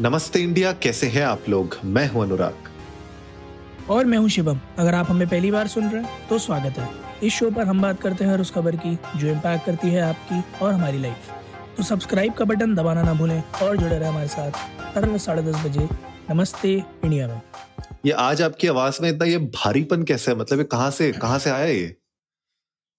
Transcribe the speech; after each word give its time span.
नमस्ते 0.00 0.40
इंडिया 0.40 0.72
कैसे 0.72 1.06
हैं 1.06 1.22
आप 1.22 1.48
लोग? 1.48 1.76
मैं 1.84 2.06
हूँ 2.08 2.22
अनुराग। 2.22 3.88
और 3.90 4.04
मैं 4.04 4.18
हूँ 4.18 4.28
शिवम। 4.28 4.60
अगर 4.78 4.94
आप 4.94 5.06
हमें 5.10 5.26
पहली 5.28 5.50
बार 5.50 5.66
सुन 5.68 5.88
रहे 5.88 6.02
हैं 6.02 6.28
तो 6.28 6.38
स्वागत 6.38 6.78
है। 6.78 6.88
इस 7.22 7.32
शो 7.32 7.50
पर 7.50 7.66
हम 7.66 7.82
बात 7.82 8.00
करते 8.00 8.24
हैं 8.24 8.30
हर 8.32 8.40
उस 8.40 8.50
खबर 8.50 8.76
की 8.76 8.94
जो 9.16 9.26
इम्पैक्ट 9.28 9.66
करती 9.66 9.88
है 9.88 10.00
आपकी 10.00 10.64
और 10.64 10.72
हमारी 10.72 10.98
लाइफ 10.98 11.30
तो 11.76 11.82
सब्सक्राइब 11.82 12.32
का 12.32 12.44
बटन 12.44 12.74
दबाना 12.74 13.02
ना 13.02 13.14
भूलें 13.14 13.42
और 13.62 13.76
जुड़े 13.76 13.98
रहे 13.98 14.08
हमारे 14.08 14.28
साथ 14.28 14.52
हर 14.96 15.04
रोज 15.04 15.20
साढ़े 15.20 15.42
दस 15.42 15.64
बजे 15.64 15.88
नमस्ते 16.30 16.72
इंडिया 16.74 17.26
में। 17.28 17.40
ये 18.06 18.12
आज 18.12 18.42
आपकी 18.42 18.68
आवाज़ 18.68 19.02
में 19.02 19.08
इतना 19.08 19.24
ये 19.24 19.38
भारीपन 19.38 20.02
कैसे 20.02 20.30
है? 20.30 20.36
मतलब 20.38 20.58
ये 20.58 20.64
कहाँ 20.64 20.90
से 20.90 21.10
कहाँ 21.12 21.38
से 21.38 21.50
आया 21.50 21.66
ये? 21.66 21.96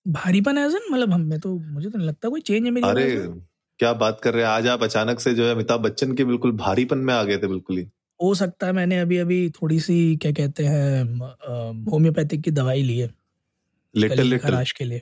भारीपन 0.06 0.58
है 0.58 0.68
मतलब 0.68 1.14
हमें 1.14 1.40
तो 1.40 1.58
मुझे 1.58 1.90
तो 1.90 1.98
नहीं 1.98 2.08
लगता 2.08 2.30
कोई 2.30 2.42
चेंज 2.42 2.66
है 2.66 2.72
मेरी 2.72 2.88
अरे 2.88 3.06
में। 3.18 3.42
क्या 3.80 3.94
बात 3.94 4.20
कर 4.24 4.34
रहे 4.34 4.44
हैं? 4.44 4.50
आज 4.50 4.68
आप 4.68 4.84
अचानक 4.84 5.20
से 5.20 5.34
जो 5.34 5.46
है 5.46 5.52
अमिताभ 5.52 5.80
बच्चन 5.80 6.14
के 6.14 6.24
बिल्कुल 6.26 6.52
भारीपन 6.52 6.98
में 6.98 7.14
आ 7.14 7.24
गए 7.24 7.38
थे 7.38 7.48
बिल्कुल 7.48 7.78
ही। 7.78 7.88
हो 8.20 8.36
सकता 8.36 8.68
है 8.68 8.74
मैंने 8.74 9.00
अभी 9.00 9.18
अभी 9.18 9.50
थोड़ी 9.50 9.80
सी 9.80 10.16
क्या 10.18 10.32
कहते 10.32 10.66
हैं 10.66 11.04
होम्योपैथिक 11.92 12.42
की 12.42 12.52
दवाई 12.52 12.84
ली 12.84 12.98
है। 13.00 13.10
Little 13.96 14.22
little. 14.22 14.40
खराश 14.40 14.72
के 14.72 14.86
लिए। 14.86 15.02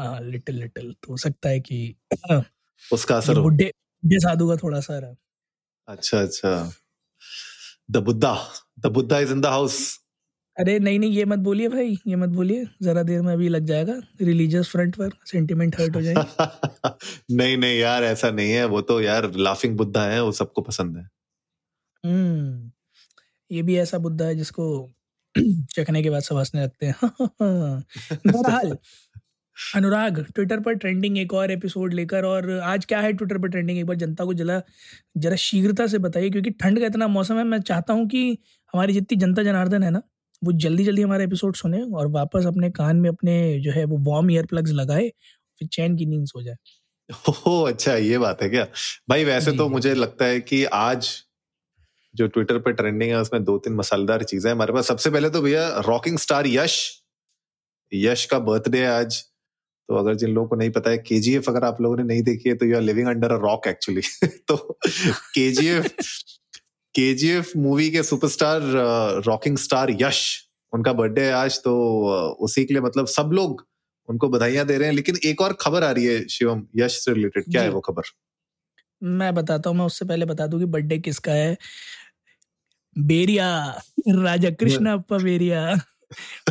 हाँ 0.00 0.20
लिटिल 0.22 0.56
लिटिल। 0.56 0.92
तो 0.92 1.12
हो 1.12 1.16
सकता 1.16 1.48
है 1.48 1.60
कि 1.60 1.96
उसका 2.92 3.16
असर 3.16 3.40
बुढ़े 3.40 3.64
बुढ़े 4.02 4.18
साधु 4.20 4.48
का 4.48 4.56
थोड़ा 4.56 4.80
सा 4.80 4.98
रहा 4.98 5.14
अच्छा 5.88 6.20
अच्छा। 6.20 6.72
The 7.90 7.96
Buddha. 7.96 8.34
The 8.80 8.86
Buddha 8.86 9.18
is 9.18 9.32
in 9.32 9.40
the 9.40 9.46
house. 9.46 10.05
अरे 10.58 10.78
नहीं 10.78 10.98
नहीं 10.98 11.10
ये 11.12 11.24
मत 11.24 11.38
बोलिए 11.38 11.68
भाई 11.68 11.98
ये 12.06 12.16
मत 12.16 12.28
बोलिए। 12.28 12.66
जरा 12.82 13.02
देर 13.02 13.22
में 13.22 13.32
अभी 13.32 13.48
लग 13.48 13.64
जाएगा। 13.64 13.92
रिलीजियस 14.22 14.68
फ्रंट 14.68 14.96
पर 14.96 15.10
सेंटिमेंट 15.26 15.80
हर्ट 15.80 15.96
हो 15.96 16.02
जाएँगे। 16.02 16.46
नहीं 17.36 17.56
नहीं 17.56 17.78
यार 17.78 18.04
ऐसा 18.04 18.30
नहीं 18.30 18.52
है। 18.52 18.64
वो 18.64 18.80
तो 18.80 19.00
यार 19.00 19.30
लाफिंग 19.36 19.76
बुद्धा 19.76 20.04
है 20.04 20.22
वो 20.22 20.32
सबको 20.32 20.62
पसंद 20.62 20.96
है। 20.96 21.08
हम्म 22.04 22.70
ये 23.50 23.62
भी 23.62 23.76
ऐसा 23.76 23.98
बुद्धा 23.98 24.24
है 24.24 24.34
जिसको 24.34 24.92
चखने 25.70 26.02
के 26.02 26.10
बाद 26.10 26.22
सब 26.22 26.36
हंसने 26.36 26.62
लगते 26.62 26.86
हैं। 26.86 26.94
बहरहाल 28.26 28.76
अनुराग 29.76 30.26
ट्विटर 30.34 30.60
पर 30.60 30.74
ट्रेंडिंग 30.74 31.18
एक 31.18 31.34
और 31.34 31.50
एपिसोड 31.50 31.94
लेकर 31.94 32.24
और 32.24 32.50
आज 32.50 32.84
क्या 32.84 33.00
है 33.00 33.12
ट्विटर 33.12 33.38
पर 33.38 33.48
ट्रेंडिंग 33.48 33.78
एक 33.78 33.86
बार 33.86 33.96
जनता 33.96 34.24
को 34.24 34.34
जला 34.34 34.60
जरा 35.16 35.36
शीघ्रता 35.36 35.86
से 35.86 35.98
बताइए 35.98 36.30
क्योंकि 36.30 36.50
ठंड 36.50 36.80
का 36.80 36.86
इतना 36.86 37.08
मौसम 37.08 37.38
है 37.38 37.44
मैं 37.44 37.60
चाहता 37.60 37.92
हूँ 37.92 38.08
कि 38.08 38.38
हमारी 38.74 38.92
जितनी 38.92 39.18
जनता 39.18 39.42
जनार्दन 39.42 39.82
है 39.82 39.90
ना 39.90 40.02
वो 40.42 40.52
जल्दी 40.54 40.84
जल्दी 40.84 41.02
हमारा 41.02 41.24
एपिसोड 41.24 41.56
सुने 41.56 41.82
और 41.92 42.06
वापस 42.12 42.46
अपने 42.46 42.70
कान 42.70 42.96
में 42.96 43.08
अपने 43.10 43.36
जो 43.60 43.72
है 43.72 43.84
वो 43.84 43.98
वार्म 44.10 44.30
ईयर 44.30 44.46
प्लग्स 44.46 44.70
लगाए 44.72 45.08
फिर 45.58 45.68
चैन 45.68 45.96
की 45.96 46.06
नींद 46.06 46.26
सो 46.26 46.42
जाए। 46.42 46.56
ओह 47.28 47.68
अच्छा 47.68 47.94
ये 47.94 48.18
बात 48.18 48.42
है 48.42 48.48
क्या? 48.48 48.66
भाई 49.10 49.24
वैसे 49.24 49.52
तो 49.52 49.68
मुझे 49.68 49.94
लगता 49.94 50.24
है 50.24 50.40
कि 50.40 50.64
आज 50.64 51.08
जो 52.14 52.26
ट्विटर 52.26 52.58
पे 52.58 52.72
ट्रेंडिंग 52.72 53.10
है 53.10 53.20
उसमें 53.20 53.42
दो 53.44 53.56
तीन 53.58 53.74
मसालेदार 53.74 54.22
चीज़ें 54.24 54.50
हैं। 54.50 54.54
हमारे 54.54 54.72
पास 54.72 54.86
सबसे 54.86 55.10
पहले 55.10 55.30
तो 55.30 55.42
भैया 55.42 55.68
रॉकिंग 55.86 56.18
स्टार 56.18 56.46
यश। 56.46 56.76
यश 57.92 58.24
का 58.24 58.38
बर्थडे 58.38 58.78
है 58.78 58.88
आज। 58.90 59.22
तो 59.88 59.94
अगर 59.94 60.14
जिन 60.14 60.30
लोगों 60.30 60.48
को 60.48 60.56
नहीं 60.56 60.70
पता 60.70 60.90
है 60.90 60.98
केजीएफ 60.98 61.48
अगर 61.48 61.64
आप 61.64 61.80
लोगों 61.80 61.96
ने 61.96 62.02
नहीं 62.02 62.22
देखी 62.22 62.48
है 62.48 62.54
तो 62.54 62.66
you 62.66 62.76
are 62.76 62.82
living 62.82 63.08
under 63.08 63.32
a 63.32 63.38
rock 63.40 63.66
actually 63.66 64.00
तो 64.48 64.56
केजीएफ 65.34 65.86
केजीएफ 66.96 67.50
मूवी 67.56 67.90
के 67.90 68.02
सुपरस्टार 68.02 68.60
रॉकिंग 69.26 69.56
स्टार 69.58 69.96
यश 70.00 70.20
उनका 70.72 70.92
बर्थडे 70.92 71.24
है 71.24 71.32
आज 71.34 71.58
तो 71.64 71.72
उसी 72.40 72.64
के 72.64 72.74
लिए 72.74 72.82
मतलब 72.82 73.06
सब 73.06 73.30
लोग 73.32 73.66
उनको 74.08 74.28
बधाइयाँ 74.28 74.64
दे 74.66 74.76
रहे 74.78 74.88
हैं। 74.88 74.94
लेकिन 74.94 75.16
एक 75.24 75.40
और 75.40 75.56
खबर 75.60 75.84
आ 75.84 75.90
रही 75.90 76.04
है 76.04 76.26
शिवम 76.28 76.62
यश 76.76 76.92
से 77.04 77.12
रिलेटेड 77.14 77.44
क्या 77.50 77.62
है 77.62 77.70
वो 77.70 77.80
खबर? 77.80 78.02
मैं 79.02 79.34
बताता 79.34 79.70
हूँ 79.70 79.78
मैं 79.78 79.86
उससे 79.86 80.04
पहले 80.04 80.26
बता 80.26 80.46
दूँ 80.46 80.60
कि 80.60 80.66
बर्थडे 80.66 80.98
किसका 80.98 81.32
है? 81.32 81.56
बेरिया 82.96 83.48
राजा 84.08 84.50
कृष्ण 84.50 84.86
अप्पा 84.88 85.18
बेरिया। 85.18 85.62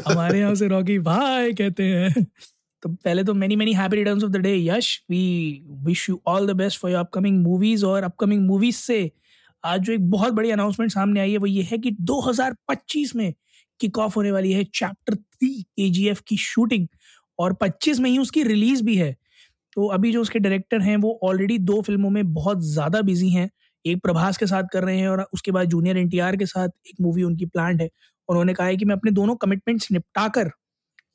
हमारे 0.07 0.39
यहाँ 0.39 0.55
से 0.55 0.67
रॉकी 0.67 0.99
भाई 0.99 1.53
कहते 1.53 1.83
हैं। 1.83 2.25
तो 2.83 2.89
पहले 2.89 3.23
तो 3.23 3.33
many 3.33 3.55
many 3.55 3.73
happy 3.73 3.97
returns 3.97 4.23
of 4.23 4.31
the 4.31 4.37
day 4.37 4.55
Yash 4.57 4.95
we 5.09 5.21
wish 5.85 6.09
you 6.09 6.21
all 6.27 6.47
the 6.47 6.55
best 6.55 6.79
for 6.79 6.91
your 6.91 6.99
upcoming 6.99 7.41
movies 7.43 7.85
और 7.85 8.03
अपकमिंग 8.03 8.45
मूवीज़ 8.47 8.75
से 8.77 8.99
आज 9.65 9.81
जो 9.81 9.93
एक 9.93 10.09
बहुत 10.11 10.33
बड़ी 10.33 10.51
अनाउंसमेंट 10.51 10.91
सामने 10.91 11.19
आई 11.19 11.31
है, 11.31 11.37
वो 11.37 11.45
ये 11.47 11.63
है 11.63 11.77
कि 11.77 11.91
2025 12.01 13.15
में 13.15 13.33
किक 13.79 13.97
ऑफ़ 13.99 14.15
होने 14.15 14.31
वाली 14.31 14.51
है 14.53 14.63
चैप्टर 14.65 15.15
थ्री 15.15 15.49
के 15.79 16.13
की 16.27 16.37
शूटिंग 16.37 16.87
और 17.39 17.53
25 17.53 17.99
में 17.99 18.09
ही 18.09 18.17
उसकी 18.19 18.43
रिलीज़ 18.43 18.83
भी 18.83 18.95
है। 18.97 19.15
तो 19.75 19.87
अभी 19.87 20.11
जो 20.11 20.21
उसके 20.21 20.39
डायरेक्टर 20.39 20.81
हैं, 20.81 20.97
वो 20.97 21.19
ऑलरेडी 21.23 21.57
दो 21.59 21.81
फ़िल्मों 21.81 22.09
में 22.09 22.33
बहुत 22.33 22.61
ज़्यादा 22.63 23.01
बिज़ी 23.01 23.29
हैं। 23.29 23.49
एक 23.85 24.01
प्रभास 24.03 24.37
के 24.37 24.47
साथ 24.47 24.63
कर 24.73 24.83
रहे 24.83 24.97
हैं 24.99 25.07
और 25.09 25.21
उसके 25.33 25.51
बाद 25.51 25.69
जूनियर 25.69 25.97
एनटीआर 25.97 26.35
के 26.37 26.45
साथ 26.45 26.69
एक 26.87 26.95
मूवी 27.01 27.23
उनकी 27.23 27.45
प्लान 27.47 27.79
है। 27.81 27.89
उन्होंने 28.29 28.53
कहा 28.53 28.67
है 28.67 28.77
कि 28.77 28.85
मैं 28.85 28.95
अपने 28.95 29.11
दोनों 29.11 29.35
कमिटमेंट्स 29.35 29.91
निपटा 29.91 30.27
कर 30.29 30.49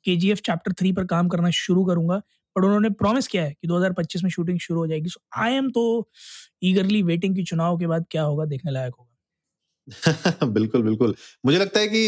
के 0.05 0.15
चैप्टर 0.35 0.73
थ्री 0.73 0.91
पर 0.93 1.05
काम 1.05 1.27
करना 1.29 1.49
शुरू 1.53 1.85
करूँगा। 1.85 2.21
पर 2.55 2.65
उन्होंने 2.65 2.89
प्रॉमिस 2.89 3.27
किया 3.27 3.43
है 3.43 3.51
कि 3.51 3.67
2025 3.67 4.23
में 4.23 4.29
शूटिंग 4.31 4.59
शुरू 4.59 4.79
हो 4.79 4.87
जाएगी। 4.87 5.09
सो 5.09 5.21
आई 5.37 5.53
एम 5.53 5.69
तो 5.69 6.09
ईगरली 6.63 7.01
वेटिंग 7.03 7.35
कि 7.35 7.43
चुनाव 7.43 7.77
के 7.77 7.87
बाद 7.87 8.05
क्या 8.11 8.23
होगा 8.23 8.45
देखने 8.45 8.71
लायक 8.71 8.93
होगा। 8.99 9.07
बिल्कुल 10.43 10.83
बिल्कुल। 10.83 11.15
मुझे 11.45 11.57
लगता 11.57 11.79
है 11.79 11.87
कि 11.87 12.01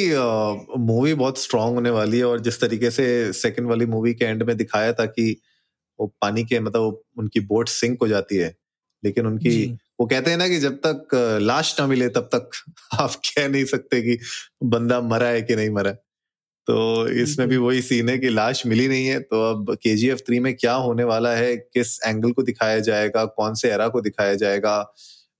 मूवी 0.79 1.13
बहुत 1.13 1.39
स्ट्रांग 1.39 1.75
होने 1.75 1.89
वाली 1.89 2.17
है 2.17 2.25
और 2.25 2.39
जिस 2.39 2.61
तरीके 2.61 2.91
से 2.91 3.33
सेकंड 3.33 3.67
वाली 3.69 3.85
मूवी 3.85 4.13
के 4.13 4.25
एंड 4.25 4.43
में 4.43 4.55
दिखाया 4.57 4.93
था 4.93 5.05
कि 5.05 5.41
वो 5.99 6.07
पानी 6.21 6.43
के 6.43 6.59
मतलब 6.59 7.01
उनकी 7.17 7.39
बोट 7.39 7.69
सिंक 7.69 7.99
हो 8.01 8.07
जाती 8.07 8.37
है 8.37 8.55
लेकिन 9.03 9.27
उनकी 9.27 9.65
वो 10.01 10.05
कहते 10.07 10.31
हैं 10.31 10.37
ना 10.37 10.47
कि 10.47 10.59
जब 10.59 10.75
तक 10.85 11.15
लाश 11.41 11.75
ना 11.79 11.87
मिले 11.87 12.09
तब 12.09 12.29
तक 12.35 12.49
आप 12.93 13.13
कह 13.37 13.47
नहीं 13.47 13.65
सकते 13.65 14.01
कि 14.01 14.17
बंदा 14.63 15.01
मरा 15.01 15.27
है 15.27 15.41
कि 15.41 15.55
नहीं 15.55 15.69
मरा 15.69 15.89
है। 15.91 15.99
तो 16.67 17.07
इसमें 17.21 17.47
भी 17.49 17.57
वही 17.57 17.81
सीन 17.81 18.09
है 18.09 18.17
कि 18.19 18.29
लाश 18.29 18.65
मिली 18.65 18.87
नहीं 18.87 19.05
है 19.07 19.19
तो 19.21 19.41
अब 19.49 19.73
के 19.83 19.95
जी 19.95 20.09
एफ़ 20.09 20.19
थ्री 20.19 20.39
में 20.39 20.53
क्या 20.55 20.73
होने 20.75 21.03
वाला 21.03 21.33
है? 21.35 21.55
किस 21.57 21.99
एंगल 22.07 22.31
को 22.31 22.43
दिखाया 22.43 22.79
जाएगा? 22.79 23.23
कौन 23.27 23.53
से 23.53 23.71
एरा 23.71 23.87
को 23.87 24.01
दिखाया 24.01 24.35
जाएगा? 24.35 24.77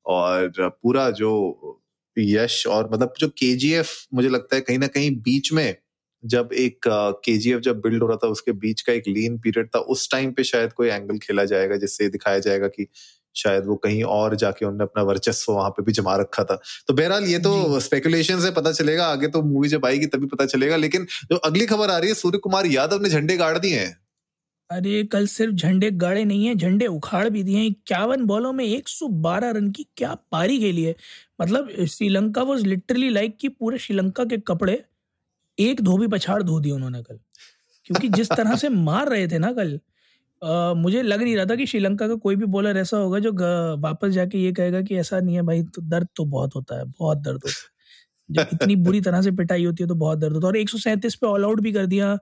और 0.05 0.51
पूरा 0.83 1.09
जो 1.11 1.79
यश 2.17 2.65
और 2.67 2.89
मतलब 2.93 3.13
जो 3.19 3.27
के 3.37 3.53
जी 3.55 3.71
एफ़ 3.73 3.91
मुझे 4.13 4.29
लगता 4.29 4.55
है 4.55 4.61
कहीं 4.61 4.77
ना 4.79 4.87
कहीं 4.87 5.11
बीच 5.21 5.51
में 5.53 5.75
जब 6.23 6.49
एक 6.55 6.79
के 7.25 7.37
जी 7.37 7.51
एफ़ 7.51 7.59
जब 7.61 7.79
बिल्ड 7.81 8.01
हो 8.03 8.07
रहा 8.07 8.17
था 8.23 8.27
उसके 8.27 8.51
बीच 8.59 8.81
का 8.81 8.93
एक 8.93 9.07
लीन 9.07 9.37
पीरियड 9.39 9.67
था 9.67 9.79
उस 9.95 10.09
टाइम 10.11 10.31
पे 10.31 10.43
शायद 10.43 10.73
कोई 10.73 10.89
एंगल 10.89 11.17
खेला 11.17 11.45
जाएगा 11.45 11.75
जिससे 11.77 12.09
दिखाया 12.09 12.39
जाएगा 12.39 12.67
कि 12.67 12.87
शायद 13.35 13.65
वो 13.65 13.75
कहीं 13.75 14.03
और 14.03 14.35
जाके 14.35 14.65
उन्होंने 14.65 14.83
अपना 14.83 15.03
वर्चस्व 15.03 15.51
वहाँ 15.53 15.69
पे 15.69 15.83
भी 15.83 15.91
जमा 15.91 16.15
रखा 16.15 16.43
था। 16.43 16.59
तो 16.87 16.93
बहरहाल 16.93 17.23
ये 17.23 17.39
तो 17.39 17.79
स्पेकुलेशन 17.79 18.39
से 18.39 18.51
पता 18.51 18.71
चलेगा 18.71 19.07
आगे 19.07 19.27
तो 19.27 19.41
मूवी 19.41 19.69
जब 19.69 19.85
आएगी 19.85 20.05
तभी 20.05 20.25
पता 20.25 20.45
चलेगा 20.45 20.75
लेकिन 20.75 21.07
जो 21.23 21.35
अगली 21.35 21.65
खबर 21.65 21.89
आ 21.89 21.97
रही 21.97 22.09
है 22.09 22.15
सूर्य 22.15 22.37
कुमार 22.37 22.65
यादव 22.65 23.01
ने 23.03 23.09
झंडे 23.09 23.37
गाड़ 23.37 23.57
दिए 23.57 23.79
हैं। 23.79 23.97
अरे 24.69 25.03
कल 25.03 25.25
सिर्फ़ 25.27 25.53
झंडे 25.53 25.89
गाड़े 25.91 26.23
नहीं 26.25 26.45
है 26.45 26.55
झंडे 26.55 26.87
उखाड़ 26.87 27.27
भी 27.29 27.43
दिए 27.43 27.57
हैं। 27.57 27.65
इक्यावन 27.65 28.23
बॉलों 28.25 28.53
में 28.53 28.65
112 28.65 29.51
रन 29.51 29.69
की 29.71 29.85
क्या 29.97 30.13
पारी 30.31 30.59
खेली 30.59 30.83
है। 30.83 30.95
मतलब 31.41 31.69
श्रीलंका 31.85 32.41
वॉज़ 32.41 32.65
लिटरली 32.65 33.09
लाइक 33.09 33.37
कि 33.37 33.47
पूरे 33.49 33.77
श्रीलंका 33.77 34.25
के 34.25 34.37
कपड़े 34.37 34.83
एक 35.57 35.81
धोबी 35.81 36.07
पछाड़ 36.07 36.41
धो 36.43 36.59
दिए 36.59 36.71
उन्होंने 36.71 37.01
कल। 37.03 37.19
क्योंकि 37.85 38.09
जिस 38.09 38.31
तरह 38.31 38.55
से 38.55 38.69
मार 38.69 39.09
रहे 39.09 39.27
थे 39.27 39.37
ना 39.37 39.51
कल 39.51 39.79
मुझे 40.75 41.01
लग 41.01 41.21
नहीं 41.21 41.35
रहा 41.35 41.45
था 41.45 41.55
कि 41.55 41.65
श्रीलंका 41.65 42.07
का 42.07 42.15
कोई 42.17 42.35
भी 42.35 42.45
बॉलर 42.47 42.77
ऐसा 42.77 42.97
होगा 42.97 43.19
जो 43.19 43.31
वापस 43.81 44.09
जाके 44.11 44.37
ये 44.37 44.51
कहेगा 44.53 44.81
कि 44.81 44.95
ऐसा 44.97 45.19
नहीं 45.19 45.35
है 45.35 45.41
भाई 45.43 45.63
तो 45.65 45.81
दर्द 45.83 46.07
तो 46.15 46.25
बहुत 46.27 46.55
होता 46.55 46.77
है, 46.79 46.85
बहुत 46.85 47.17
दर्द 47.19 47.41
होता 47.45 47.49
है। 47.51 47.71
जब 48.29 48.49
इतनी 48.53 48.75
बुरी 48.77 49.01
तरह 49.01 49.21
से 49.21 49.31
पिटाई 49.33 49.65
होती 49.65 49.83
है 49.83 49.87
तो 49.89 49.95
बहुत 49.97 50.19
दर्द 50.19 50.33
होता 50.33 50.47
है। 50.47 50.49
और 50.49 50.57
एक 50.57 50.69
सौ 50.69 50.77
सैंतीस 50.79 51.15
पे 51.15 51.27
ऑल 51.27 51.45
आउट 51.45 51.61
भी 51.61 51.71
कर 51.73 51.85
दिया 51.87 52.17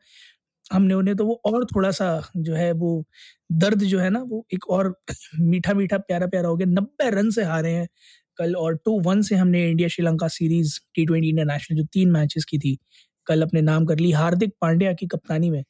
हमने 0.72 0.94
उन्हें 0.94 1.16
तो 1.18 1.26
वो 1.26 1.42
और 1.46 1.66
थोड़ा 1.68 1.92
सा 1.92 2.08
जो 2.38 2.54
है 2.56 2.72
वो 2.74 3.06
दर्द 3.54 3.84
जो 3.86 4.00
है 4.00 4.10
ना, 4.10 4.20
वो 4.22 4.46
एक 4.54 4.70
और 4.70 4.94
मीठा 5.42 5.74
मीठा 5.74 5.98
प्यारा 6.00 6.28
प्यारा 6.28 6.50
हो 6.50 6.56
गया। 6.58 6.68
नब्बे 6.70 7.10
रन 7.12 7.30
से 7.32 7.44
हारे 7.46 7.72
हैं 7.72 7.88
कल 8.40 8.56
और 8.58 8.76
टू 8.86 9.00
वन 9.02 9.22
से 9.22 9.36
हमने 9.36 9.70
India 9.70 9.88
Sri Lanka 9.90 10.28
series 10.30 10.80
T 10.96 11.06
twenty 11.06 11.30
international 11.30 11.78
जो 11.78 11.86
तीन 11.94 12.12
मैचेस 12.12 12.46
की 12.46 12.60
थी, 12.60 12.78
कल 13.28 13.42
अपने 13.42 13.62
नाम 13.64 13.86
कर 13.86 14.00
ली 14.00 14.12
हार्दिक 14.14 14.54
पांड्या 14.62 14.94
की 14.94 15.08
कप्तानी 15.08 15.50
में 15.52 15.64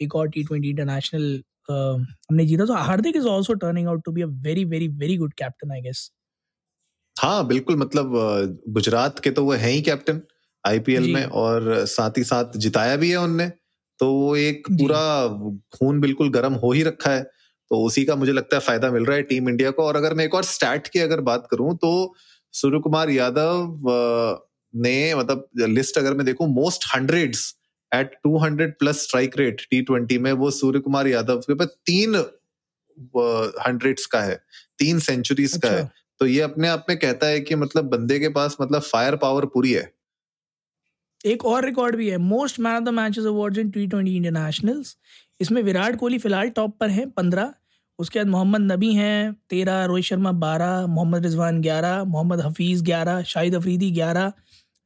एक 0.00 0.14
और 0.16 0.28
टी 0.30 0.42
ट्वेंटी 0.44 0.70
इंटरनेशनल 0.70 1.42
हमने 1.68 2.46
जीता। 2.46 2.64
तो 2.66 2.74
Hardik 2.74 3.16
is 3.16 3.26
also 3.28 3.54
turning 3.56 3.88
out 3.88 4.04
to 4.04 4.12
be 4.12 4.22
a 4.22 4.26
very 4.44 4.64
very 4.66 4.88
very 4.98 5.16
good 5.16 5.34
captain 5.38 5.72
I 5.72 5.80
guess 5.82 6.08
हाँ 7.16 7.46
बिल्कुल 7.46 7.76
मतलब 7.76 8.12
गुजरात 8.68 9.18
के 9.18 9.30
तो 9.30 9.44
वो 9.44 9.52
हैं 9.52 9.70
ही 9.70 9.80
कैप्टन 9.82 10.20
आईपीएल 10.64 11.06
में 11.06 11.24
और 11.24 11.74
साथ 11.86 12.18
ही 12.18 12.24
साथ 12.24 12.56
जिताया 12.58 12.96
भी 12.96 13.10
है 13.10 13.16
उनने। 13.16 13.48
तो 14.00 14.12
वो 14.12 14.34
एक 14.36 14.68
पूरा 14.70 15.00
खून 15.76 16.00
बिल्कुल 16.00 16.30
गर्म 16.32 16.54
हो 16.64 16.72
ही 16.72 16.82
रखा 16.82 17.10
है। 17.10 17.22
तो 17.70 17.80
उसी 17.86 18.04
का 18.04 18.14
मुझे 18.16 18.32
लगता 18.32 18.56
है 18.56 18.60
फ़ायदा 18.62 18.90
मिल 18.90 19.04
रहा 19.04 19.16
है 19.16 19.22
टीम 19.22 19.48
इंडिया 19.48 19.70
को। 19.70 19.82
और 19.82 19.96
अगर 19.96 20.14
मैं 20.14 20.24
एक 20.24 20.34
और 20.34 20.44
स्टैट 20.44 20.86
की 20.88 20.98
अगर 21.00 21.20
बात 21.22 21.46
करूँ 21.50 21.74
तो 21.76 21.90
सूर्य 22.54 22.78
कुमार 22.80 23.10
यादव 23.10 24.40
ने 24.74 25.14
मतलब 25.14 25.48
लिस्ट 25.68 25.98
अगर 25.98 26.14
मैं 26.14 26.26
देखूँ 26.26 26.46
most 26.54 26.84
hundreds 26.94 27.54
at 27.92 28.14
200 28.26 28.72
plus 28.78 29.02
strike 29.02 29.38
rate 29.38 29.60
T 29.70 29.80
twenty 29.82 30.18
में 30.18 30.32
वो 30.40 30.50
सूर्य 30.50 30.80
कुमार 30.80 31.06
यादव 31.08 31.38
के 31.40 31.54
पास 31.54 31.76
तीन 31.86 32.16
हंड्रेड्स 33.66 34.06
का 34.06 34.20
है 34.20 34.34
तीन 34.78 34.98
सेंचुरीज 35.00 35.54
अच्छा। 35.54 35.68
का 35.68 35.74
है। 35.74 35.82
अच्छा। 35.82 36.04
तो 36.20 36.26
ये 36.26 36.40
अपने 36.40 36.68
आप 36.68 36.86
में 36.88 36.98
कहता 36.98 37.26
है 37.26 37.40
कि 37.40 37.54
मतलब 37.54 37.84
बंदे 37.90 38.18
के 38.20 38.28
पास 38.30 38.56
मतलब 38.60 38.82
फायर 38.82 39.16
पावर 39.16 39.44
पूरी 39.46 39.72
है। 39.72 39.92
एक 41.20 41.44
और 41.44 41.64
रिकॉर्ड 41.64 41.96
भी 41.96 42.08
है। 42.08 42.16
Most 42.18 42.58
man 42.60 42.76
of 42.76 42.82
the 42.84 42.88
matches 42.94 43.24
awards 43.26 43.58
in 43.58 43.70
T 43.70 43.86
twenty 43.86 44.16
internationals 44.16 44.96
इसमें 45.40 45.62
विराट 45.62 45.96
कोहली 45.96 46.18
फ़िलहाल 46.18 46.48
टॉप 46.50 46.76
पर 46.80 46.90
हैं 46.90 47.08
पंद्रह। 47.10 47.54
उसके 47.98 48.18
बाद 48.18 48.28
मोहम्मद 48.28 48.72
नबी 48.72 48.92
हैं 48.94 49.32
तेरह 49.50 49.84
रोहित 49.84 50.04
शर्मा 50.04 50.32
बारह 50.42 50.86
मोहम्मद 50.88 51.24
रिजवान 51.26 51.60
ग्यारह 51.62 52.04
मोहम्मद 52.06 52.40
हफीज़ 52.40 52.82
ग्यारह 52.84 53.22
शाहिद 53.30 53.54
अफरीदी 53.54 53.90
ग्यारह। 53.92 54.32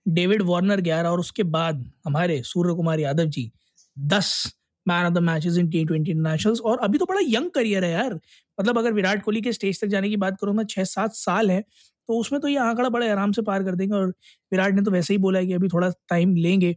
डेविड 0.06 0.43
वार्नर 0.43 0.81
ग्यारह 0.81 1.08
और 1.08 1.20
उसके 1.20 1.43
बाद 1.43 1.84
हमारे 2.06 2.40
सूर्य 2.44 2.75
कुमार 2.75 3.00
यादव 3.00 3.25
जी, 3.26 3.50
दस 3.96 4.52
man 4.87 5.06
of 5.06 5.12
the 5.14 5.19
matches 5.19 5.56
in 5.58 5.69
T 5.70 5.84
twenty 5.84 6.10
internationals 6.10 6.60
और 6.60 6.78
अभी 6.82 6.99
तो 6.99 7.04
बड़ा 7.06 7.20
यंग 7.25 7.50
करियर 7.50 7.84
है 7.84 7.90
यार। 7.93 8.14
मतलब 8.58 8.78
अगर 8.78 8.93
विराट 8.93 9.22
कोहली 9.25 9.40
के 9.40 9.52
स्टेज 9.52 9.81
तक 9.81 9.87
जाने 9.88 10.08
की 10.08 10.16
बात 10.19 10.37
करूँ 10.40 10.54
मैं 10.54 10.64
छः 10.70 10.84
सात 10.87 11.14
साल 11.14 11.50
है 11.50 11.60
तो 12.08 12.19
उसमें 12.20 12.40
तो 12.40 12.49
ये 12.49 12.56
आंकड़ा 12.58 12.88
बड़े 12.88 13.08
आराम 13.10 13.32
से 13.32 13.43
पार 13.43 13.64
कर 13.64 13.75
देंगे 13.75 13.94
और 13.96 14.08
विराट 14.52 14.75
ने 14.75 14.82
तो 14.82 14.90
वैसे 14.90 15.14
ही 15.14 15.19
बोला 15.19 15.38
है 15.38 15.46
कि 15.46 15.52
अभी 15.52 15.69
थोड़ा 15.69 15.88
टाइम 16.10 16.34
लेंगे 16.37 16.72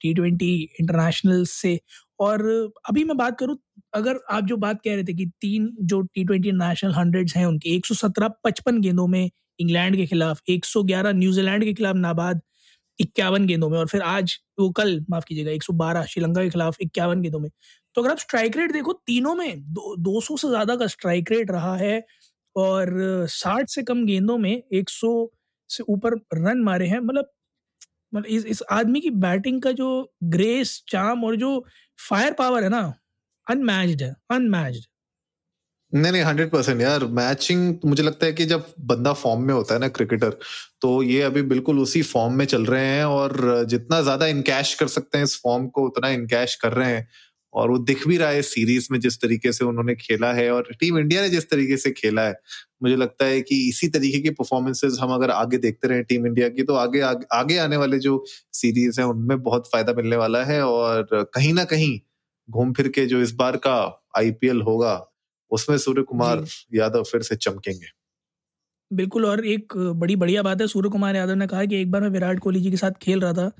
टी 0.00 0.12
ट्वेंटी 0.14 0.52
इंटरनेशनल 0.80 1.44
से। 1.46 1.78
और 2.20 2.42
अभी 2.88 3.04
मैं 3.04 3.16
बात 3.16 3.38
करूँ, 3.38 3.56
अगर 3.94 4.18
आप 4.30 4.44
जो 4.44 4.56
बात 4.56 4.80
कह 4.84 4.94
रहे 4.94 5.04
थे 5.04 5.14
कि 5.14 5.26
तीन 5.40 5.70
जो 5.82 6.00
टी 6.04 6.24
ट्वेंटी 6.24 6.52
नेशनल 6.52 6.92
हंड्रेड्स 6.94 7.36
हैं, 7.36 7.44
उनके 7.46 7.70
एक 7.76 7.86
सौ 7.86 7.94
सत्रह 7.96 8.28
पचपन 8.44 8.80
गेंदों 8.80 9.06
में 9.06 9.30
इंग्लैंड 9.58 9.96
के 9.96 10.06
खिलाफ, 10.06 10.40
एक 10.48 10.64
सौ 10.64 10.82
ग्यारह 10.82 11.12
न्यूजीलैंड 11.12 11.64
के 11.64 11.72
खिलाफ 11.74 11.96
नाबाद 11.96 12.40
इक्यावन 13.00 13.46
गेंदों 13.46 13.70
में, 13.70 13.78
और 13.78 13.86
फिर 13.88 14.02
आज 14.02 14.38
वो 14.60 14.70
कल, 14.72 15.00
माफ़ 15.10 15.24
कीजिएगा, 15.26 15.50
एक 15.52 15.62
सौ 15.62 15.72
बारह, 15.74 16.04
श्रीलंका 16.06 16.42
के 16.44 16.50
खिलाफ 16.50 16.76
इक्यावन 16.82 17.22
गेंदों 17.22 17.40
में। 17.40 17.50
तो 17.96 18.02
अगर 18.02 18.10
आप 18.10 18.18
स्ट्राइक 18.18 18.56
रेट 18.56 18.72
देखो, 18.72 18.92
तीनों 19.06 19.34
में 19.36 19.62
दो 19.68 20.20
सौ 20.22 20.36
से 20.38 20.48
ज़्यादा 20.48 20.76
का 20.76 20.86
स्ट्राइक 20.88 21.32
रेट 21.32 21.50
रहा 21.50 21.76
है, 21.76 22.02
और 22.56 23.26
साठ 23.30 23.68
से 23.70 23.82
कम 23.84 24.04
गेंदों 24.06 24.38
में 24.38 24.52
एक 24.52 24.90
सौ 24.90 25.10
से 25.70 25.84
ऊपर 25.88 26.14
रन 26.36 26.62
मारे 26.64 26.86
हैं। 26.88 26.98
मतलब 27.00 27.30
मतलब 28.14 28.26
इस 28.28 28.44
इस 28.46 28.62
आदमी 28.72 29.00
की 29.00 29.10
बैटिंग 29.20 29.60
का 29.62 29.72
जो 29.74 29.88
ग्रेस 30.26 30.82
चाम 30.88 31.24
और 31.24 31.36
जो 31.36 31.50
फायर 31.98 32.32
पावर 32.34 32.62
है 32.64 32.68
ना 32.70 32.80
अनमैच्ड 33.46 34.02
है 34.02 34.14
अनमैच्ड 34.32 34.86
नहीं 35.92 36.10
नहीं 36.12 36.22
हंड्रेड 36.22 36.50
परसेंट 36.50 36.80
यार। 36.80 37.04
मैचिंग 37.12 37.74
मुझे 37.84 38.02
लगता 38.02 38.26
है 38.26 38.32
कि 38.32 38.44
जब 38.46 38.66
बंदा 38.88 39.12
फॉर्म 39.12 39.42
में 39.44 39.52
होता 39.54 39.74
है 39.74 39.80
ना 39.80 39.88
क्रिकेटर 39.88 40.36
तो 40.82 41.02
ये 41.02 41.20
अभी 41.22 41.42
बिल्कुल 41.44 41.78
उसी 41.80 42.02
फॉर्म 42.02 42.34
में 42.34 42.44
चल 42.44 42.64
रहे 42.66 42.86
हैं 42.86 43.04
और 43.04 43.64
जितना 43.68 44.00
ज़्यादा 44.02 44.26
इनकैश 44.26 44.74
कर 44.74 44.86
सकते 44.88 45.18
हैं 45.18 45.24
इस 45.24 45.36
फॉर्म 45.42 45.66
को 45.68 45.84
उतना 45.86 46.08
इनकैश 46.10 46.54
कर 46.62 46.72
रहे 46.72 46.90
हैं। 46.90 47.08
और 47.54 47.70
वो 47.70 47.78
दिख 47.80 48.06
भी 48.08 48.16
रहा 48.16 48.28
है 48.30 48.42
सीरीज़ 48.42 48.86
में 48.92 48.98
जिस 49.00 49.20
तरीके 49.20 49.52
से 49.52 49.64
उन्होंने 49.64 49.94
खेला 49.94 50.32
है 50.32 50.50
और 50.52 50.68
टीम 50.80 50.98
इंडिया 50.98 51.22
ने 51.22 51.28
जिस 51.30 51.48
तरीके 51.50 51.76
से 51.76 51.90
खेला 51.90 52.22
है। 52.22 52.34
मुझे 52.82 52.96
लगता 52.96 53.24
है 53.24 53.40
कि 53.42 53.56
इसी 53.68 53.88
तरीके 53.88 54.18
की 54.18 54.30
परफॉर्मेंसेज 54.30 54.98
हम 55.00 55.12
अगर 55.14 55.30
आगे 55.30 55.58
देखते 55.58 55.88
रहे 55.88 56.02
टीम 56.02 56.26
इंडिया 56.26 56.48
की 56.48 56.62
तो 56.62 56.74
आगे 56.76 57.00
आगे, 57.00 57.56
आने 57.58 57.76
वाले 57.76 57.98
जो 57.98 58.24
सीरीज़ 58.52 59.00
है 59.00 59.06
उनमें 59.06 59.42
बहुत 59.42 59.66
फ़ायदा 59.72 59.92
मिलने 59.92 60.16
वाला 60.16 60.44
है 60.44 60.62
और 60.66 61.08
कहीं 61.34 61.52
ना 61.54 61.64
कहीं 61.64 61.98
घूम 62.48 62.72
फिर 62.72 62.88
के 62.88 63.06
जो 63.06 63.20
इस 63.22 63.32
बार 63.34 63.56
का 63.56 63.76
आईपीएल 64.18 64.60
होगा 64.62 64.94
उसमें 65.50 65.78
सूर्य 65.78 66.02
कुमार 66.02 66.44
यादव 66.74 67.02
फिर 67.02 67.22
से 67.22 67.36
चमकेंगे। 67.36 67.86
बिल्कुल 68.92 69.26
और 69.26 69.46
एक 69.46 69.72
बड़ी 69.76 70.16
बढ़िया 70.16 70.42
बात 70.42 70.60
है 70.60 70.66
सूर्य 70.66 70.88
कुमार 70.88 71.16
यादव 71.16 71.34
ने 71.34 71.46
कहा 71.46 71.64
कि 71.64 71.76
एक 71.76 71.90
बार 71.90 72.02
मैं 72.02 72.08
विराट 72.08 72.38
कोहली 72.38 72.60
जी 72.60 72.70
के 72.70 72.76
साथ 72.76 72.90
खेल 72.90 73.20
रहा 73.20 73.32
था 73.32 73.52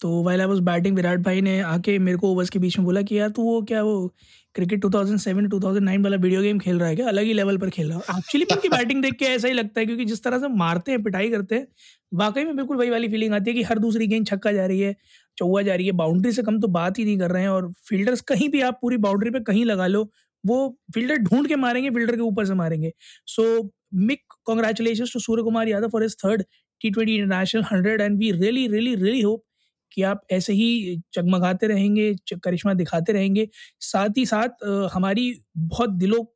तो 0.00 0.22
while 0.22 0.40
I 0.40 0.46
was 0.46 0.58
batting 0.58 0.96
Virat 0.96 1.18
भाई 1.18 1.40
ने 1.40 1.60
आके 1.60 1.98
मेरे 1.98 2.18
को 2.18 2.30
ओवर्स 2.32 2.50
के 2.50 2.58
बीच 2.58 2.78
में 2.78 2.84
बोला 2.84 3.02
कि 3.02 3.18
यार 3.18 3.28
तू 3.28 3.42
वो 3.42 3.62
क्या 3.62 3.82
वो 3.82 4.14
क्रिकेट 4.54 4.80
2007 4.86 5.48
2009 5.48 6.04
वाला 6.04 6.16
वीडियो 6.16 6.42
गेम 6.42 6.58
खेल 6.58 6.78
रहा 6.80 6.88
है 6.88 6.96
क्या? 6.96 7.08
अलग 7.08 7.24
ही 7.24 7.32
लेवल 7.32 7.58
पर 7.58 7.70
खेल 7.70 7.88
रहा 7.88 7.98
है। 7.98 8.18
एक्चुअली 8.18 8.44
उनकी 8.52 8.68
बैटिंग 8.76 9.02
देख 9.02 9.14
के 9.14 9.24
ऐसा 9.24 9.48
ही 9.48 9.54
लगता 9.54 9.80
है 9.80 9.86
क्योंकि 9.86 10.04
जिस 10.04 10.22
तरह 10.24 10.38
से 10.38 10.48
मारते 10.48 10.92
हैं 10.92 11.02
पिटाई 11.02 11.30
करते 11.30 11.54
हैं 11.54 11.68
वाकई 12.14 12.44
में 12.44 12.56
बिल्कुल 12.56 12.76
वही 12.76 12.90
वाली 12.90 13.08
फीलिंग 13.08 13.34
आती 13.34 13.50
है 13.50 13.56
कि 13.56 13.62
हर 13.62 13.78
दूसरी 13.78 14.06
गेंद 14.06 14.26
छक्का 14.26 14.52
जा 14.52 14.66
रही 14.66 14.80
है 14.80 14.96
चौवा 15.38 15.62
जा 15.62 15.74
रही 15.74 15.86
है 15.86 15.92
बाउंड्री 15.92 16.32
से 16.32 16.42
कम 16.42 16.60
तो 16.60 16.68
बात 16.68 16.98
ही 16.98 17.04
नहीं 17.04 17.18
कर 17.18 17.30
रहे 17.30 17.42
हैं 17.42 17.48
और 17.48 17.72
फील्डर्स 17.72 18.20
कहीं 18.20 18.48
भी 18.48 18.60
आप 18.60 18.78
पूरी 18.82 18.96
बाउंड्री 18.96 19.30
पे 19.30 19.40
कहीं 19.40 19.64
लगा 19.64 19.86
लो 19.86 20.12
वो 20.44 20.56
फील्डर 20.94 21.16
ढूंढ 21.18 21.46
के 21.48 21.56
मारेंगे, 21.56 21.90
फील्डर 21.90 22.16
के 22.16 22.22
ऊपर 22.22 22.46
से 22.46 22.54
मारेंगे। 22.54 22.92
So 23.26 23.70
Mick 23.96 24.22
congratulation 24.46 25.04
to 25.12 25.20
Surya 25.20 25.42
Kumar 25.42 25.68
Yadav 25.68 25.88
for 25.88 26.04
his 26.04 26.16
third 26.24 26.42
T 26.80 26.90
twenty 26.90 27.14
international 27.16 27.62
hundred 27.72 28.00
and 28.00 28.18
we 28.18 28.30
really 28.32 28.66
really 28.68 28.94
really 28.96 29.20
hope 29.22 29.44
कि 29.92 30.02
आप 30.02 30.22
ऐसे 30.32 30.52
ही 30.52 31.00
चगमगाते 31.14 31.66
रहेंगे 31.66 32.14
करिश्मा 32.34 32.74
दिखाते 32.74 33.12
रहेंगे। 33.12 33.48
साथ 33.80 34.18
ही 34.18 34.24
साथ 34.26 34.64
हमारी 34.94 35.32
बहुत 35.58 35.90
दिलो, 35.92 36.26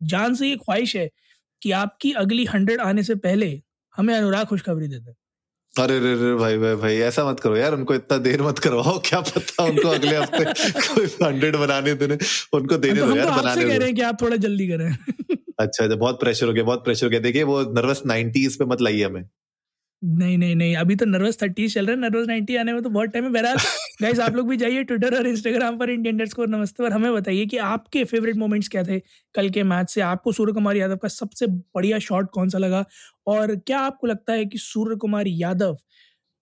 जान 0.00 0.34
से 0.34 0.48
ये 0.48 0.56
ख्वाहिश 0.56 0.96
है 0.96 1.08
कि 1.62 1.70
आपकी 1.74 2.12
अगली 2.14 2.44
हंड्रेड 2.46 2.80
आने 2.80 3.02
से 3.02 3.14
पहले 3.16 3.48
हमें 3.94 4.14
अनुराग 4.14 4.46
खुशखबरी 4.46 4.88
देते 4.88 5.12
अरे 5.78 5.98
रे 6.00 6.14
रे 6.14 6.34
भाई 6.34 6.58
भाई 6.58 6.74
भाई 6.74 6.96
ऐसा 6.96 7.30
मत 7.30 7.40
करो 7.40 7.56
यार 7.56 7.74
उनको 7.74 7.94
इतना 7.94 8.18
देर 8.18 8.42
मत 8.42 8.58
करवाओ 8.58 8.98
क्या 9.06 9.20
पता 9.20 9.64
उनको 9.64 9.88
अगले 9.88 10.16
हफ़्ते 10.16 10.44
कोई 10.94 11.06
हंड्रेड 11.26 11.56
बनाने 11.56 11.94
देने 11.94 12.18
उनको 12.52 12.76
देने 12.76 13.00
तो 13.00 13.06
दो 13.06 13.16
यार 13.16 13.30
बनाने 13.30 13.64
कह 13.64 13.76
रहे 13.76 13.86
हैं 13.86 13.94
कि 13.96 14.02
आप 14.02 14.22
थोड़ा 14.22 14.36
जल्दी 14.36 14.68
करें। 14.68 14.90
अच्छा 15.60 15.84
अच्छा 15.84 15.96
बहुत 15.96 16.20
प्रेशर 16.20 16.46
हो 16.46 16.52
गया 16.52 16.64
बहुत 16.64 16.84
प्रेशर 16.84 17.06
हो 17.06 17.10
गया। 17.10 17.20
देखिए 17.20 17.42
वो 17.42 17.60
नर्वस 17.62 18.02
नाइनटीज 18.06 18.58
पे 18.58 18.64
मत 18.64 18.80
लाइए 18.80 19.04
हमें। 19.04 19.24
नहीं 20.06 20.36
नहीं 20.38 20.54
नहीं 20.56 20.74
अभी 20.76 20.94
तो 20.96 21.04
नर्वस 21.04 21.40
थर्टी 21.42 21.66
चल 21.68 21.86
रहा 21.86 21.94
है 21.94 22.00
नर्वस 22.00 22.26
नाइनटी 22.28 22.56
आने 22.56 22.72
में 22.72 22.82
तो 22.82 22.90
बहुत 22.90 23.10
टाइम 23.10 23.24
है। 23.24 23.30
बहरहाल 23.32 23.56
गाइस 24.02 24.18
आप 24.20 24.34
लोग 24.34 24.48
भी 24.48 24.56
जाइए 24.56 24.82
ट्विटर 24.84 25.14
और 25.18 25.26
इंस्टाग्राम 25.26 25.78
पर 25.78 25.90
इंडियन 25.90 26.26
को 26.36 26.44
नमस्ते 26.46 26.82
और 26.84 26.92
हमें 26.92 27.12
बताइए 27.14 27.46
कि 27.46 27.56
आपके 27.58 28.04
फेवरेट 28.04 28.36
मोमेंट्स 28.36 28.68
क्या 28.68 28.82
थे 28.84 28.98
कल 29.34 29.48
के 29.50 29.62
मैच 29.64 29.90
से। 29.90 30.00
आपको 30.02 30.32
सूर्य 30.32 30.52
कुमार 30.52 30.76
यादव 30.76 30.96
का 30.96 31.08
सबसे 31.08 31.46
बढ़िया 31.46 31.98
शॉट 31.98 32.30
कौन 32.30 32.48
सा 32.48 32.58
लगा? 32.58 32.84
और 33.26 33.54
क्या 33.56 33.78
आपको 33.80 34.06
लगता 34.06 34.32
है 34.32 34.44
कि 34.46 34.58
सूर्य 34.58 34.96
कुमार 34.96 35.26
यादव 35.28 35.76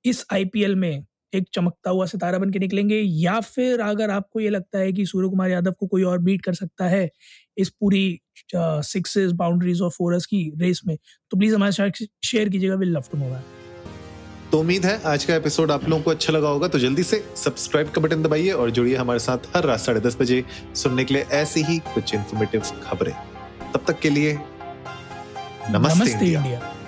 इस 0.05 0.25
आईपीएल 0.33 0.75
में 0.77 1.05
एक 1.35 1.47
चमकता 1.53 1.91
हुआ 1.91 2.07
सितारा 2.07 2.39
बन 2.39 2.51
के 2.51 2.59
निकलेंगे 2.59 3.01
या 3.01 3.39
फिर 3.41 3.81
अगर 3.81 4.11
आपको 4.11 4.41
ये 4.41 4.51
लगता 4.51 4.79
है 4.79 4.93
कि 4.93 5.07
सूर्य 5.07 5.29
कुमार 5.29 5.51
यादव 5.51 5.73
को 5.73 5.87
कोई 5.87 6.03
और 6.03 6.19
बीट 6.19 6.43
कर 6.43 6.55
सकता 6.55 6.89
है 6.89 7.09
इस 7.59 7.69
पूरी 7.71 8.21
सिक्सेस 8.57 9.33
बाउंड्रीज 9.33 9.81
और 9.81 9.91
फोरस 9.91 10.27
की 10.27 10.53
रेस 10.59 10.81
में 10.87 10.97
तो 11.31 11.39
प्लीज़ 11.39 11.55
हमारे 11.55 11.73
साथ 11.73 12.05
शेयर 12.25 12.49
कीजिएगा 12.49 12.75
विल 12.75 12.93
लव 12.97 13.05
टू 13.13 13.19
नो 13.19 13.37
तो 14.53 14.59
उम्मीद 14.61 14.85
है 14.87 15.01
आज 15.07 15.25
का 15.25 15.35
एपिसोड 15.35 15.71
आप 15.71 15.89
लोगों 15.89 16.03
को 16.03 16.11
अच्छा 16.11 16.33
लगा 16.33 16.49
होगा 16.49 16.69
तो 16.69 16.79
जल्दी 16.79 17.03
से 17.03 17.23
सब्सक्राइब 17.37 17.89
का 17.91 18.01
बटन 18.01 18.23
दबाइए 18.23 18.51
और 18.51 18.71
जुड़िए 18.71 18.97
हमारे 18.97 19.19
साथ 19.19 19.49
हर 19.57 19.65
रात 19.65 19.81
साढ़े 19.81 20.01
दस 20.01 20.17
बजे 20.21 20.43
सुनने 20.75 21.05
के 21.05 21.15
लिए 21.15 21.23
ऐसी 21.33 21.63
ही 21.63 21.79
कुछ 21.95 22.15
इन्फॉर्मेटिव 22.15 22.61
खबरें। 22.85 23.13
तब 23.75 23.85
तक 23.89 24.01
के 24.01 24.11
लिए 24.11 24.33
नमस्ते, 24.33 25.99
नमस्ते 25.99 26.13
इंडिया, 26.13 26.41
इंडिया। 26.41 26.84